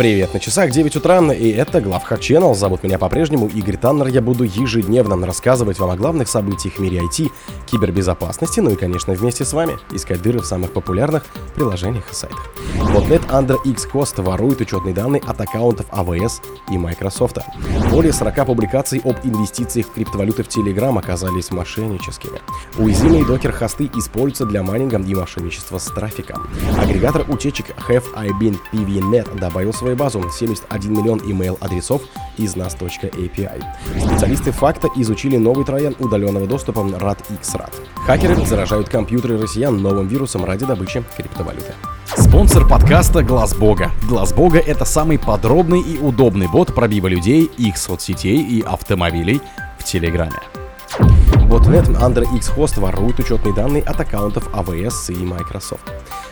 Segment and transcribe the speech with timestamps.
[0.00, 2.54] Привет, на часах 9 утра, и это Главхак Channel.
[2.54, 4.06] Зовут меня по-прежнему Игорь Таннер.
[4.06, 7.30] Я буду ежедневно рассказывать вам о главных событиях в мире IT,
[7.66, 12.48] кибербезопасности, ну и, конечно, вместе с вами искать дыры в самых популярных приложениях и сайтах.
[12.76, 16.40] Botnet Under X Cost ворует учетные данные от аккаунтов AWS
[16.70, 17.36] и Microsoft.
[17.90, 22.40] Более 40 публикаций об инвестициях в криптовалюты в Telegram оказались мошенническими.
[22.78, 26.48] Уязвимые докер-хосты используются для майнинга и мошенничества с трафиком.
[26.80, 32.02] Агрегатор утечек Have I Been PVNet добавил свою базу 71 миллион email-адресов
[32.36, 33.64] из nas.api.
[33.98, 37.72] Специалисты факта изучили новый троян удаленного доступа RAD-X-RAD.
[38.06, 41.74] Хакеры заражают компьютеры россиян новым вирусом ради добычи криптовалюты.
[42.06, 43.90] Спонсор подкаста Глаз Бога.
[44.08, 49.40] Глаз Бога это самый подробный и удобный бот пробива людей, их соцсетей и автомобилей
[49.78, 50.40] в Телеграме.
[51.48, 55.82] Botnet Under X Host ворует учетные данные от аккаунтов AWS и Microsoft.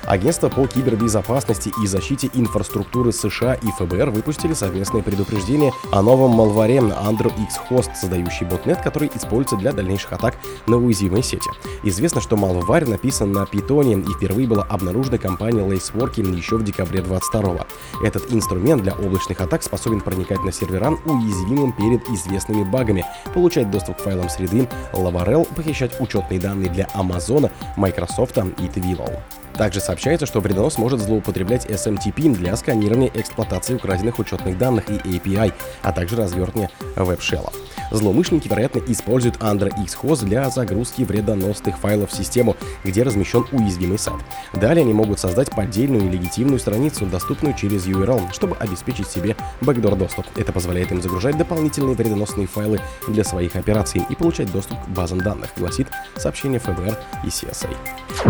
[0.08, 6.78] Агентство по кибербезопасности и защите инфраструктуры США и ФБР выпустили совместное предупреждение о новом малваре
[6.78, 11.50] Under X Host, создающий ботнет, который используется для дальнейших атак на уязвимые сети.
[11.82, 17.02] Известно, что малварь написан на питоне и впервые была обнаружена компанией Laceworking еще в декабре
[17.02, 17.66] 22
[18.02, 23.98] Этот инструмент для облачных атак способен проникать на сервера уязвимым перед известными багами, получать доступ
[23.98, 29.20] к файлам среды Laravel, похищать учетные данные для Амазона, Microsoft и Twilio.
[29.58, 35.52] Также сообщается, что вредонос может злоупотреблять SMTP для сканирования эксплуатации украденных учетных данных и API,
[35.82, 37.52] а также развертывания веб-шеллов.
[37.90, 44.20] Злоумышленники, вероятно, используют Andra Xhost для загрузки вредоносных файлов в систему, где размещен уязвимый сайт.
[44.52, 49.96] Далее они могут создать поддельную и легитимную страницу, доступную через URL, чтобы обеспечить себе бэкдор
[49.96, 50.26] доступ.
[50.36, 55.20] Это позволяет им загружать дополнительные вредоносные файлы для своих операций и получать доступ к базам
[55.20, 57.74] данных, гласит сообщение ФБР и CSA.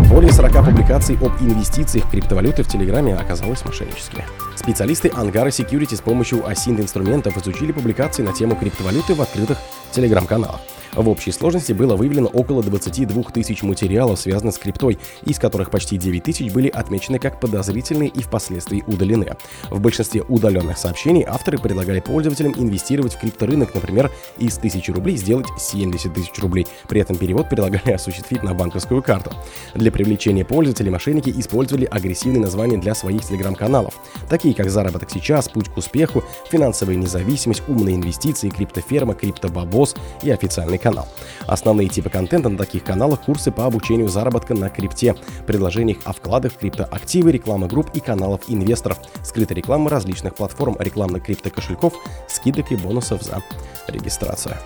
[0.09, 4.25] Более 40 публикаций об инвестициях криптовалюты в Телеграме оказалось мошенническими.
[4.59, 9.57] Специалисты Ангара Security с помощью осинт инструментов изучили публикации на тему криптовалюты в открытых
[9.93, 10.61] телеграм-каналах.
[10.95, 15.97] В общей сложности было выявлено около 22 тысяч материалов, связанных с криптой, из которых почти
[15.97, 19.37] 9 тысяч были отмечены как подозрительные и впоследствии удалены.
[19.71, 25.47] В большинстве удаленных сообщений авторы предлагали пользователям инвестировать в крипторынок, например, из 1000 рублей сделать
[25.59, 26.67] 70 тысяч рублей.
[26.89, 29.33] При этом перевод предлагали осуществить на банковскую карту.
[29.75, 33.95] Для привлечения пользователей мошенники использовали агрессивные названия для своих телеграм-каналов,
[34.29, 40.79] такие как «Заработок сейчас», «Путь к успеху», «Финансовая независимость», «Умные инвестиции», «Криптоферма», «Криптобабос» и официальный
[40.79, 41.09] канал.
[41.47, 45.15] Основные типы контента на таких каналах– курсы по обучению заработка на крипте,
[45.47, 51.95] предложениях о вкладах криптоактивы, реклама групп и каналов инвесторов, скрытая реклама различных платформ, рекламных криптокошельков,
[52.29, 53.43] скидок и бонусов за
[53.89, 54.57] регистрацию.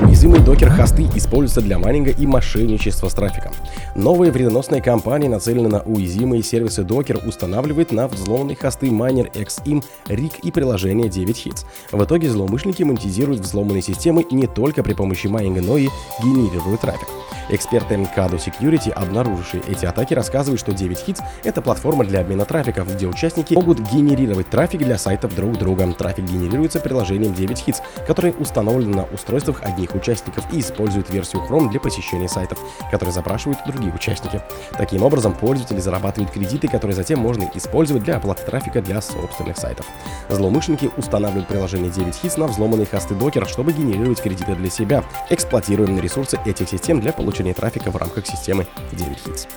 [0.00, 3.52] Уязвимые докер-хосты используются для майнинга и мошенничества с трафиком.
[3.94, 10.40] Новая вредоносная компания, нацеленная на уязвимые сервисы докер, устанавливает на взломанные хосты майнер XIM, RIG
[10.42, 11.64] и приложение 9 Hits.
[11.90, 15.88] В итоге злоумышленники монетизируют взломанные системы не только при помощи майнинга, но и
[16.22, 17.08] генерируют трафик.
[17.48, 22.86] Эксперты Kado Security, обнаружившие эти атаки, рассказывают, что 9 Hits— это платформа для обмена трафиком,
[22.86, 25.92] где участники могут генерировать трафик для сайтов друг друга.
[25.92, 31.68] Трафик генерируется приложением 9 Hits, которое установлено на устройствах одних участников и использует версию Chrome
[31.70, 32.58] для посещения сайтов,
[32.90, 34.40] которые запрашивают другие участники.
[34.78, 39.21] Таким образом, пользователи зарабатывают кредиты, которые затем можно использовать для оплаты трафика для собственных
[39.56, 39.86] сайтов.
[40.28, 46.00] Злоумышленники устанавливают приложение 9 Hits на взломанные хосты Docker, чтобы генерировать кредиты для себя, эксплуатируя
[46.00, 49.48] ресурсы этих систем для получения трафика в рамках системы 9 Hits.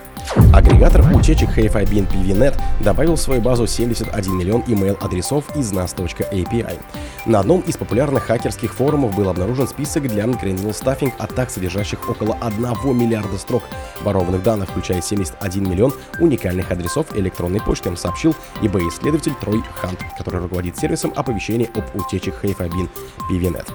[0.53, 6.79] Агрегатор утечек HFI PVNet добавил в свою базу 71 миллион email-адресов из nas.api.
[7.25, 12.37] На одном из популярных хакерских форумов был обнаружен список для Cranial Stuffing атак, содержащих около
[12.41, 13.63] 1 миллиарда строк
[14.01, 20.75] ворованных данных, включая 71 миллион уникальных адресов электронной почты, сообщил eBay-исследователь Трой Хант, который руководит
[20.75, 22.89] сервисом оповещения об утечек HFI
[23.29, 23.71] PVNet.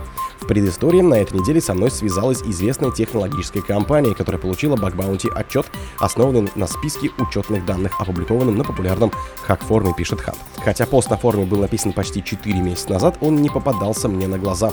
[0.50, 5.66] Предыстории на этой неделе со мной связалась известная технологическая компания, которая получила баг-баунти отчет,
[6.00, 9.12] основанный на списке учетных данных, опубликованном на популярном
[9.42, 10.34] хак-форуме, пишет Хан.
[10.64, 14.38] Хотя пост на форуме был написан почти 4 месяца назад, он не попадался мне на
[14.38, 14.72] глаза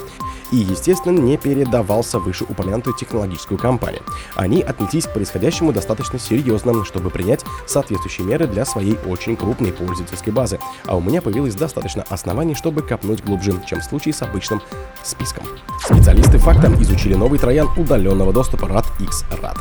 [0.51, 4.01] и, естественно, не передавался вышеупомянутую технологическую компанию.
[4.34, 10.34] Они отнеслись к происходящему достаточно серьезно, чтобы принять соответствующие меры для своей очень крупной пользовательской
[10.34, 14.60] базы, а у меня появилось достаточно оснований, чтобы копнуть глубже, чем в случае с обычным
[15.04, 15.46] списком.
[15.80, 19.58] Специалисты фактом изучили новый троян удаленного доступа RAD X RAD.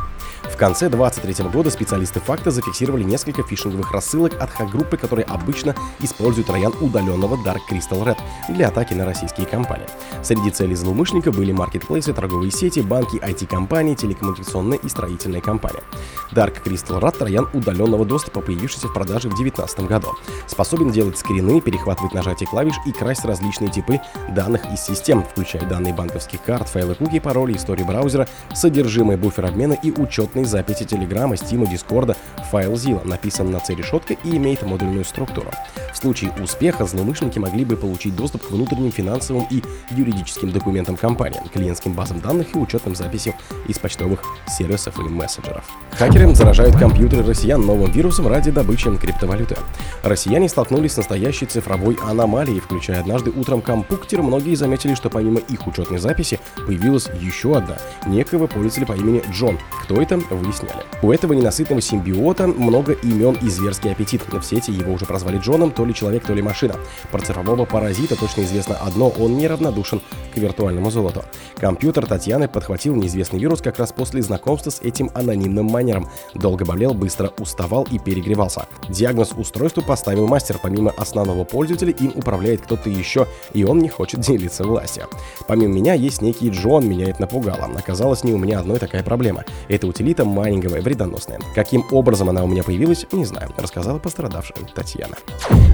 [0.57, 6.49] В конце 2023 года специалисты факта зафиксировали несколько фишинговых рассылок от хак-группы, которые обычно используют
[6.49, 8.17] район удаленного Dark Crystal Red
[8.49, 9.85] для атаки на российские компании.
[10.23, 15.83] Среди целей злоумышленника были маркетплейсы, торговые сети, банки, IT-компании, телекоммуникационные и строительные компании.
[16.31, 20.07] Dark Crystal Red— район удаленного доступа, появившийся в продаже в 2019 году.
[20.47, 24.01] Способен делать скрины, перехватывать нажатие клавиш и красть различные типы
[24.31, 29.73] данных из систем, включая данные банковских карт, файлы куки, пароли, истории браузера, содержимое буфера обмена
[29.73, 32.15] и учетные записи Телеграма, Стима, Дискорда,
[32.51, 35.51] файл Zilla, написан на C-решеткой и имеет модульную структуру.
[35.93, 39.61] В случае успеха злоумышленники могли бы получить доступ к внутренним финансовым и
[39.91, 43.33] юридическим документам компании, клиентским базам данных и учетным записям
[43.67, 45.65] из почтовых сервисов и мессенджеров.
[45.91, 49.57] Хакеры заражают компьютеры россиян новым вирусом ради добычи криптовалюты.
[50.03, 54.21] Россияне столкнулись с настоящей цифровой аномалией, включая однажды утром компьютер.
[54.21, 59.57] Многие заметили, что помимо их учетной записи появилась еще одна, некого пользователя по имени Джон.
[59.83, 60.83] Кто это, выясняли.
[61.01, 64.21] У этого ненасытного симбиота много имен и зверский аппетит.
[64.27, 66.75] В сети его уже прозвали Джоном, то ли человек, то ли машина.
[67.11, 70.01] Про цифрового паразита точно известно одно, он неравнодушен
[70.33, 71.23] к виртуальному золоту.
[71.57, 76.09] Компьютер Татьяны подхватил неизвестный вирус как раз после знакомства с этим анонимным майнером.
[76.33, 78.67] Долго болел, быстро уставал и перегревался.
[78.89, 80.59] Диагноз устройству поставил мастер.
[80.61, 85.07] Помимо основного пользователя им управляет кто-то еще, и он не хочет делиться властью.
[85.47, 87.69] Помимо меня есть некий Джон, меня это напугало.
[87.75, 89.45] Оказалось, не у меня одной такая проблема.
[89.67, 91.39] Это утилита майнинговая, вредоносная.
[91.55, 95.15] Каким образом она у меня появилась, не знаю, рассказала пострадавшая Татьяна.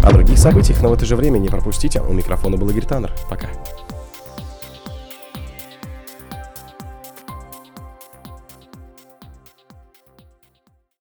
[0.03, 2.01] О других событиях, но в это же время не пропустите.
[2.01, 3.13] У микрофона был Игорь Таннер.
[3.29, 3.49] Пока.